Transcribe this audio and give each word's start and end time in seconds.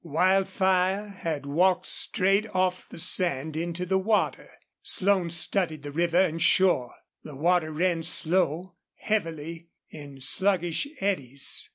Wildfire 0.03 1.09
had 1.09 1.45
walked 1.45 1.85
straight 1.85 2.47
off 2.55 2.89
the 2.89 2.97
sand 2.97 3.55
into 3.55 3.85
the 3.85 3.99
water. 3.99 4.49
Slone 4.81 5.29
studied 5.29 5.83
the 5.83 5.91
river 5.91 6.19
and 6.19 6.41
shore. 6.41 6.95
The 7.23 7.35
water 7.35 7.71
ran 7.71 8.01
slow, 8.01 8.77
heavily, 8.95 9.67
in 9.91 10.19
sluggish 10.19 10.87
eddies. 11.01 11.69